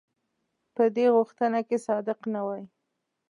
[0.75, 2.63] په دې غوښتنه کې صادق نه وای.